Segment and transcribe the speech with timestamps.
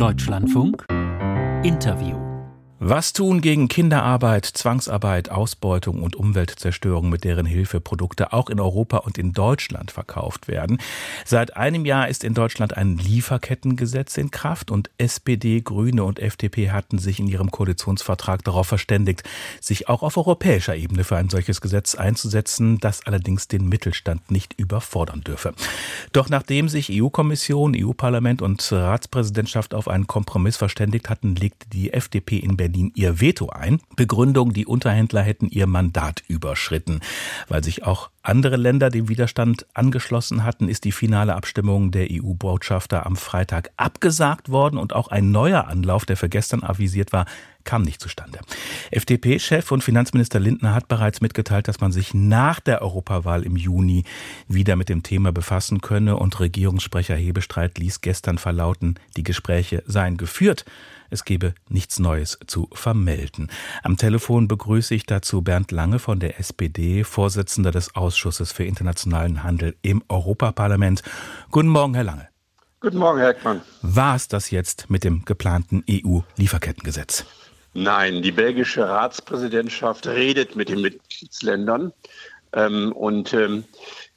[0.00, 0.86] Deutschlandfunk.
[1.62, 2.19] Interview
[2.82, 8.96] was tun gegen Kinderarbeit, Zwangsarbeit, Ausbeutung und Umweltzerstörung, mit deren Hilfe Produkte auch in Europa
[8.96, 10.78] und in Deutschland verkauft werden?
[11.26, 16.70] Seit einem Jahr ist in Deutschland ein Lieferkettengesetz in Kraft und SPD, Grüne und FDP
[16.70, 19.24] hatten sich in ihrem Koalitionsvertrag darauf verständigt,
[19.60, 24.54] sich auch auf europäischer Ebene für ein solches Gesetz einzusetzen, das allerdings den Mittelstand nicht
[24.58, 25.52] überfordern dürfe.
[26.14, 32.38] Doch nachdem sich EU-Kommission, EU-Parlament und Ratspräsidentschaft auf einen Kompromiss verständigt hatten, legte die FDP
[32.38, 33.80] in Berlin Berlin ihr Veto ein.
[33.96, 37.00] Begründung, die Unterhändler hätten ihr Mandat überschritten.
[37.48, 43.04] Weil sich auch andere Länder dem Widerstand angeschlossen hatten, ist die finale Abstimmung der EU-Botschafter
[43.04, 47.26] am Freitag abgesagt worden und auch ein neuer Anlauf, der für gestern avisiert war,
[47.64, 48.38] kam nicht zustande.
[48.92, 54.04] FDP-Chef und Finanzminister Lindner hat bereits mitgeteilt, dass man sich nach der Europawahl im Juni
[54.48, 60.16] wieder mit dem Thema befassen könne und Regierungssprecher Hebestreit ließ gestern verlauten, die Gespräche seien
[60.16, 60.64] geführt.
[61.12, 63.50] Es gebe nichts Neues zu vermelden.
[63.82, 68.19] Am Telefon begrüße ich dazu Bernd Lange von der SPD, Vorsitzender des Ausschusses
[68.52, 71.02] für internationalen Handel im Europaparlament.
[71.50, 72.28] Guten Morgen, Herr Lange.
[72.80, 73.60] Guten Morgen, Herr Eckmann.
[73.82, 77.24] War es das jetzt mit dem geplanten EU-Lieferkettengesetz?
[77.74, 81.92] Nein, die belgische Ratspräsidentschaft redet mit den Mitgliedsländern.
[82.52, 83.64] Ähm, und ähm,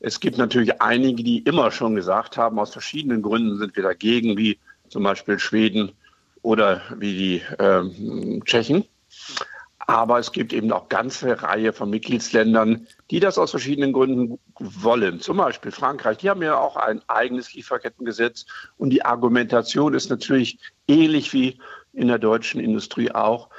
[0.00, 4.36] es gibt natürlich einige, die immer schon gesagt haben, aus verschiedenen Gründen sind wir dagegen,
[4.36, 5.92] wie zum Beispiel Schweden
[6.42, 8.84] oder wie die ähm, Tschechen.
[9.86, 15.20] Aber es gibt eben auch ganze Reihe von Mitgliedsländern, die das aus verschiedenen Gründen wollen.
[15.20, 18.46] Zum Beispiel Frankreich, die haben ja auch ein eigenes Lieferkettengesetz.
[18.76, 21.58] Und die Argumentation ist natürlich ähnlich wie
[21.92, 23.50] in der deutschen Industrie auch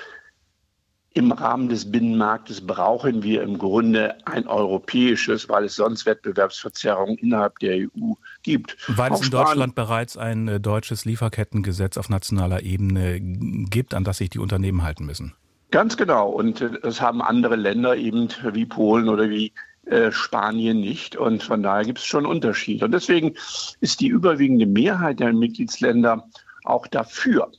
[1.13, 7.59] im Rahmen des Binnenmarktes brauchen wir im Grunde ein europäisches, weil es sonst Wettbewerbsverzerrungen innerhalb
[7.59, 8.77] der EU gibt.
[8.87, 14.03] Weil Auch es in Deutschland bereits ein äh, deutsches Lieferkettengesetz auf nationaler Ebene gibt, an
[14.03, 15.35] das sich die Unternehmen halten müssen.
[15.73, 16.29] Ganz genau.
[16.29, 19.51] Und äh, das haben andere Länder eben wie Polen oder wie
[19.87, 21.15] äh, Spanien nicht.
[21.15, 22.85] Und von daher gibt es schon Unterschiede.
[22.85, 23.33] Und deswegen
[23.81, 26.29] ist die überwiegende Mehrheit der Mitgliedsländer
[26.63, 27.51] auch dafür.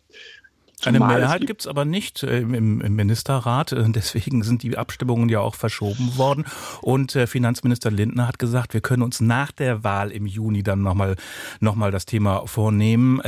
[0.84, 3.74] Eine Mehrheit gibt es aber nicht äh, im, im, Ministerrat.
[3.76, 6.44] Deswegen sind die Abstimmungen ja auch verschoben worden.
[6.82, 11.16] Und Finanzminister Lindner hat gesagt, wir können uns nach der Wahl im Juni dann nochmal
[11.58, 13.20] noch mal das Thema vornehmen.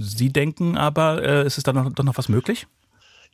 [0.00, 2.66] Sie denken aber, ist es da noch, doch noch was möglich?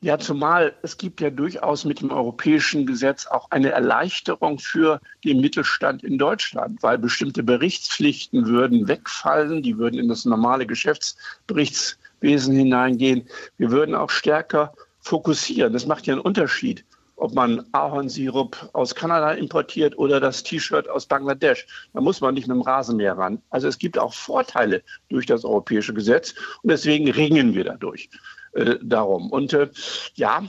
[0.03, 5.43] Ja, zumal es gibt ja durchaus mit dem europäischen Gesetz auch eine Erleichterung für den
[5.43, 12.56] Mittelstand in Deutschland, weil bestimmte Berichtspflichten würden wegfallen, die würden in das normale Geschäftsberichts Wesen
[12.56, 13.28] hineingehen.
[13.59, 15.75] Wir würden auch stärker fokussieren.
[15.75, 16.87] Das macht ja einen Unterschied,
[17.17, 21.67] ob man Ahornsirup aus Kanada importiert oder das T-Shirt aus Bangladesch.
[21.93, 23.43] Da muss man nicht mit dem Rasenmäher ran.
[23.50, 28.09] Also es gibt auch Vorteile durch das europäische Gesetz und deswegen ringen wir dadurch
[28.53, 29.31] äh, darum.
[29.31, 29.69] Und äh,
[30.15, 30.44] ja,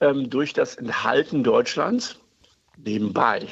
[0.00, 2.18] ähm, durch das Enthalten Deutschlands
[2.76, 3.46] nebenbei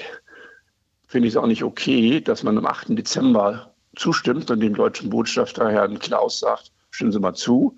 [1.07, 2.91] finde ich es auch nicht okay, dass man am 8.
[2.91, 7.77] Dezember zustimmt und dem deutschen Botschafter Herrn Klaus sagt, stimmen Sie mal zu,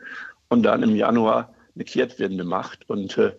[0.49, 3.33] und dann im Januar eine Kehrtwende macht und äh,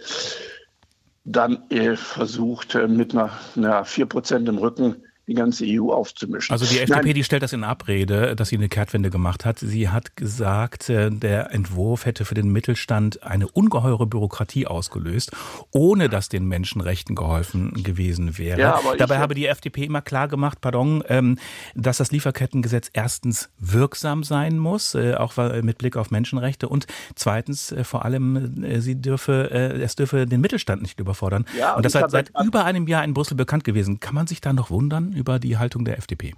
[1.26, 6.52] dann äh, versucht äh, mit einer, einer 4% im Rücken die ganze EU aufzumischen.
[6.52, 7.14] Also die FDP, Nein.
[7.14, 9.60] die stellt das in Abrede, dass sie eine Kehrtwende gemacht hat.
[9.60, 15.32] Sie hat gesagt, äh, der Entwurf hätte für den Mittelstand eine ungeheure Bürokratie ausgelöst,
[15.72, 18.60] ohne dass den Menschenrechten geholfen gewesen wäre.
[18.60, 21.38] Ja, Dabei habe die FDP immer klar gemacht, pardon, ähm,
[21.76, 27.72] dass das Lieferkettengesetz erstens wirksam sein muss, äh, auch mit Blick auf Menschenrechte und zweitens
[27.72, 31.46] äh, vor allem, sie dürfe, es dürfe den Mittelstand nicht überfordern.
[31.58, 34.00] Ja, und, und das ist seit über einem Jahr in Brüssel bekannt gewesen.
[34.00, 35.14] Kann man sich da noch wundern?
[35.20, 36.34] Über die Haltung der FDP?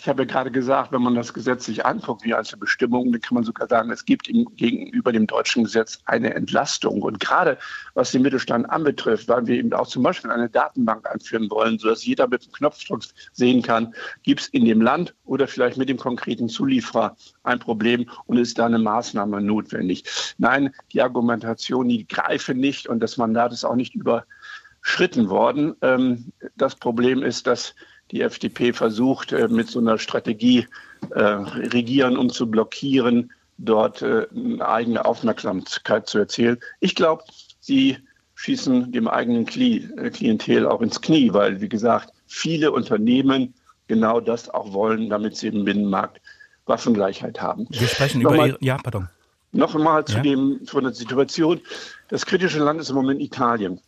[0.00, 3.20] Ich habe ja gerade gesagt, wenn man das Gesetz sich anguckt, die einzelnen Bestimmungen, dann
[3.20, 7.02] kann man sogar sagen, es gibt gegenüber dem deutschen Gesetz eine Entlastung.
[7.02, 7.58] Und gerade
[7.94, 12.06] was den Mittelstand anbetrifft, weil wir eben auch zum Beispiel eine Datenbank einführen wollen, sodass
[12.06, 13.02] jeder mit dem Knopfdruck
[13.32, 18.08] sehen kann, gibt es in dem Land oder vielleicht mit dem konkreten Zulieferer ein Problem
[18.26, 20.04] und ist da eine Maßnahme notwendig.
[20.38, 25.74] Nein, die Argumentation, die greife nicht und das Mandat ist auch nicht überschritten worden.
[25.82, 27.74] Ähm, das Problem ist, dass
[28.10, 30.66] die FDP versucht, äh, mit so einer Strategie
[31.10, 36.58] äh, regieren, um zu blockieren, dort äh, eine eigene Aufmerksamkeit zu erzielen.
[36.80, 37.24] Ich glaube,
[37.60, 37.98] sie
[38.34, 43.54] schießen dem eigenen Klientel auch ins Knie, weil, wie gesagt, viele Unternehmen
[43.88, 46.20] genau das auch wollen, damit sie im Binnenmarkt
[46.66, 47.66] Waffengleichheit haben.
[47.70, 49.08] Wir sprechen Nochmal, über Ihre, ja, pardon.
[49.52, 50.22] Noch einmal zu ja?
[50.22, 51.60] dem, von der Situation.
[52.08, 53.80] Das kritische Land ist im Moment Italien.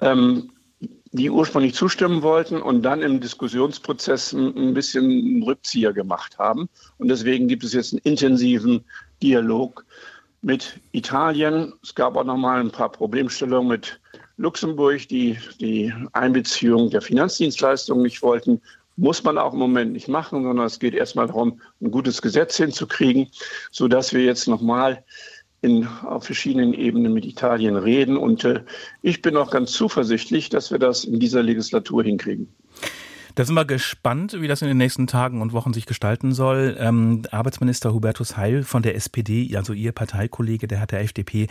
[0.00, 0.52] Ähm,
[1.12, 6.68] die ursprünglich zustimmen wollten und dann im Diskussionsprozess ein bisschen einen Rückzieher gemacht haben.
[6.98, 8.84] Und deswegen gibt es jetzt einen intensiven
[9.22, 9.84] Dialog
[10.42, 11.72] mit Italien.
[11.82, 14.00] Es gab auch noch mal ein paar Problemstellungen mit
[14.36, 18.62] Luxemburg, die die Einbeziehung der Finanzdienstleistungen nicht wollten.
[18.96, 22.56] Muss man auch im Moment nicht machen, sondern es geht erstmal darum, ein gutes Gesetz
[22.56, 23.28] hinzukriegen,
[23.70, 25.02] sodass wir jetzt nochmal
[25.62, 28.16] in, auf verschiedenen Ebenen mit Italien reden.
[28.16, 28.62] Und äh,
[29.02, 32.48] ich bin auch ganz zuversichtlich, dass wir das in dieser Legislatur hinkriegen.
[33.40, 36.76] Da sind wir gespannt, wie das in den nächsten Tagen und Wochen sich gestalten soll.
[36.78, 41.46] Ähm, Arbeitsminister Hubertus Heil von der SPD, also Ihr Parteikollege, der hat der FDP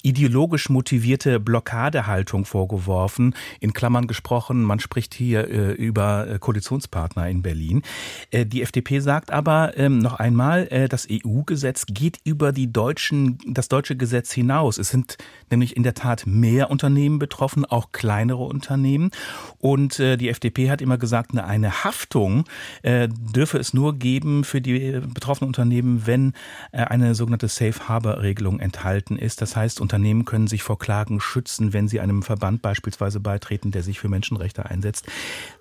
[0.00, 3.34] ideologisch motivierte Blockadehaltung vorgeworfen.
[3.60, 7.82] In Klammern gesprochen, man spricht hier äh, über äh, Koalitionspartner in Berlin.
[8.30, 13.36] Äh, die FDP sagt aber ähm, noch einmal, äh, das EU-Gesetz geht über die deutschen,
[13.46, 14.78] das deutsche Gesetz hinaus.
[14.78, 15.18] Es sind
[15.50, 19.10] nämlich in der Tat mehr Unternehmen betroffen, auch kleinere Unternehmen.
[19.58, 22.44] Und äh, die FDP hat immer gesagt, sagt, eine Haftung
[22.82, 26.32] äh, dürfe es nur geben für die betroffenen Unternehmen, wenn
[26.72, 29.42] äh, eine sogenannte Safe Harbor Regelung enthalten ist.
[29.42, 33.82] Das heißt, Unternehmen können sich vor Klagen schützen, wenn sie einem Verband beispielsweise beitreten, der
[33.82, 35.06] sich für Menschenrechte einsetzt.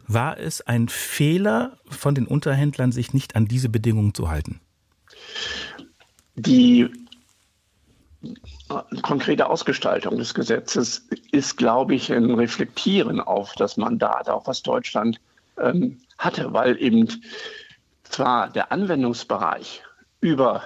[0.07, 4.59] War es ein Fehler von den Unterhändlern, sich nicht an diese Bedingungen zu halten?
[6.35, 6.89] Die
[9.01, 15.19] konkrete Ausgestaltung des Gesetzes ist, glaube ich, ein Reflektieren auf das Mandat, auch was Deutschland
[15.57, 17.07] ähm, hatte, weil eben
[18.03, 19.83] zwar der Anwendungsbereich
[20.21, 20.63] über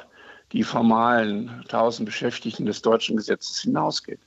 [0.52, 4.20] die formalen 1000 Beschäftigten des deutschen Gesetzes hinausgeht,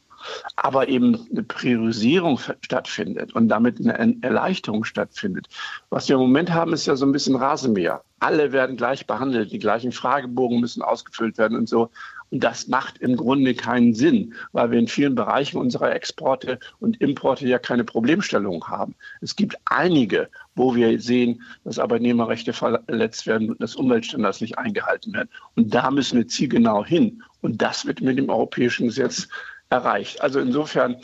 [0.56, 5.48] aber eben eine Priorisierung stattfindet und damit eine Erleichterung stattfindet.
[5.88, 8.02] Was wir im Moment haben, ist ja so ein bisschen Rasenmäher.
[8.18, 11.90] Alle werden gleich behandelt, die gleichen Fragebogen müssen ausgefüllt werden und so.
[12.30, 17.00] Und das macht im Grunde keinen Sinn, weil wir in vielen Bereichen unserer Exporte und
[17.00, 18.94] Importe ja keine Problemstellung haben.
[19.20, 25.12] Es gibt einige, wo wir sehen, dass Arbeitnehmerrechte verletzt werden und dass Umweltstandards nicht eingehalten
[25.12, 25.28] werden.
[25.56, 27.22] Und da müssen wir zielgenau hin.
[27.40, 29.28] Und das wird mit dem europäischen Gesetz
[29.70, 30.20] erreicht.
[30.20, 30.96] Also insofern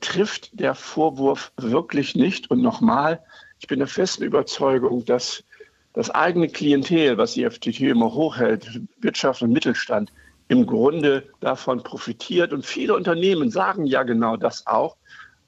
[0.00, 2.50] trifft der Vorwurf wirklich nicht.
[2.50, 3.22] Und nochmal,
[3.60, 5.44] ich bin der festen Überzeugung, dass
[5.92, 10.12] das eigene Klientel, was die FDP immer hochhält, Wirtschaft und Mittelstand,
[10.50, 12.52] im Grunde davon profitiert.
[12.52, 14.96] Und viele Unternehmen sagen ja genau das auch.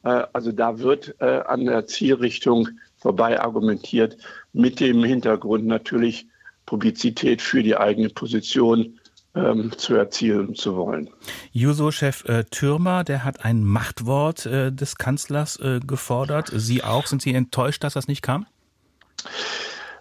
[0.05, 2.69] Äh, also da wird äh, an der Zielrichtung
[2.99, 4.17] vorbei argumentiert,
[4.53, 6.27] mit dem Hintergrund natürlich
[6.67, 9.01] Publizität für die eigene Position
[9.35, 11.11] ähm, zu erzielen zu wollen.
[11.51, 16.53] Juso-Chef äh, Türmer, der hat ein Machtwort äh, des Kanzlers gefordert.
[16.55, 17.09] Sie auch?
[17.09, 18.47] Sind Sie enttäuscht, dass das nicht kam?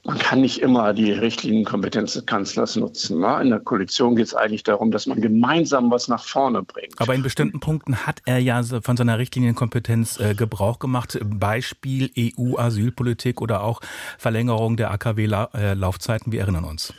[0.03, 3.19] Man kann nicht immer die Richtlinienkompetenz des Kanzlers nutzen.
[3.19, 3.39] Ne?
[3.41, 6.99] In der Koalition geht es eigentlich darum, dass man gemeinsam was nach vorne bringt.
[6.99, 11.19] Aber in bestimmten Punkten hat er ja von seiner Richtlinienkompetenz äh, Gebrauch gemacht.
[11.23, 13.81] Beispiel EU-Asylpolitik oder auch
[14.17, 16.31] Verlängerung der AKW-Laufzeiten.
[16.31, 16.93] Wir erinnern uns.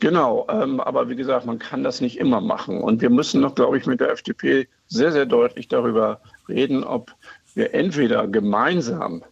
[0.00, 2.80] Genau, ähm, aber wie gesagt, man kann das nicht immer machen.
[2.82, 7.14] Und wir müssen noch, glaube ich, mit der FDP sehr, sehr deutlich darüber reden, ob
[7.54, 9.22] wir entweder gemeinsam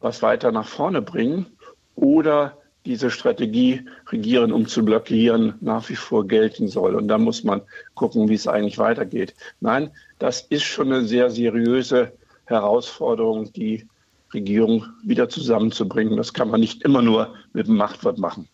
[0.00, 1.55] was weiter nach vorne bringen
[1.96, 2.56] oder
[2.86, 6.94] diese Strategie, Regieren um zu blockieren, nach wie vor gelten soll.
[6.94, 7.60] Und da muss man
[7.94, 9.34] gucken, wie es eigentlich weitergeht.
[9.60, 9.90] Nein,
[10.20, 12.12] das ist schon eine sehr seriöse
[12.44, 13.86] Herausforderung, die
[14.32, 16.16] Regierung wieder zusammenzubringen.
[16.16, 18.48] Das kann man nicht immer nur mit dem Machtwort machen.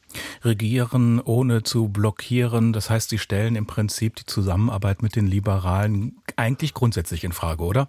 [0.45, 6.16] Regieren ohne zu blockieren, das heißt, Sie stellen im Prinzip die Zusammenarbeit mit den Liberalen
[6.37, 7.87] eigentlich grundsätzlich in Frage, oder?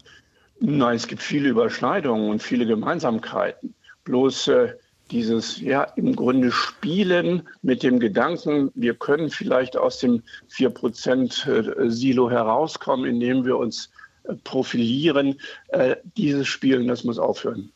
[0.59, 3.73] Nein, es gibt viele Überschneidungen und viele Gemeinsamkeiten.
[4.05, 4.73] Bloß äh,
[5.11, 12.31] dieses ja im Grunde Spielen mit dem Gedanken, wir können vielleicht aus dem 4%-Silo äh,
[12.31, 13.89] herauskommen, indem wir uns
[14.23, 15.39] äh, profilieren.
[15.69, 17.71] Äh, dieses Spielen, das muss aufhören.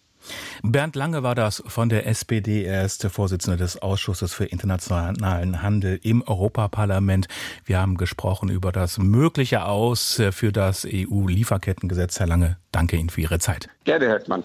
[0.64, 2.64] Bernd Lange war das von der SPD.
[2.64, 7.28] Er ist der Vorsitzende des Ausschusses für internationalen Handel im Europaparlament.
[7.64, 12.20] Wir haben gesprochen über das mögliche Aus für das EU-Lieferkettengesetz.
[12.20, 13.70] Herr Lange, danke Ihnen für Ihre Zeit.
[13.86, 14.44] Gerne, Herr Hetmann.